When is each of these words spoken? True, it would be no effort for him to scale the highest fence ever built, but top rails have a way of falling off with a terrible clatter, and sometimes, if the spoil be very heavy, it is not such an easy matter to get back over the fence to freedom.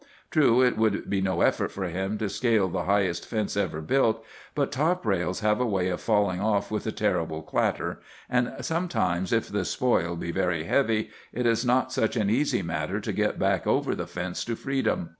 True, 0.31 0.63
it 0.63 0.77
would 0.79 1.11
be 1.11 1.21
no 1.21 1.41
effort 1.41 1.71
for 1.71 1.83
him 1.83 2.17
to 2.17 2.27
scale 2.27 2.67
the 2.69 2.85
highest 2.85 3.23
fence 3.23 3.55
ever 3.55 3.81
built, 3.81 4.25
but 4.55 4.71
top 4.71 5.05
rails 5.05 5.41
have 5.41 5.59
a 5.59 5.65
way 5.67 5.89
of 5.89 6.01
falling 6.01 6.41
off 6.41 6.71
with 6.71 6.87
a 6.87 6.91
terrible 6.91 7.43
clatter, 7.43 7.99
and 8.27 8.51
sometimes, 8.61 9.31
if 9.31 9.49
the 9.51 9.63
spoil 9.63 10.15
be 10.15 10.31
very 10.31 10.63
heavy, 10.63 11.11
it 11.31 11.45
is 11.45 11.63
not 11.63 11.93
such 11.93 12.15
an 12.15 12.31
easy 12.31 12.63
matter 12.63 12.99
to 12.99 13.13
get 13.13 13.37
back 13.37 13.67
over 13.67 13.93
the 13.93 14.07
fence 14.07 14.43
to 14.45 14.55
freedom. 14.55 15.09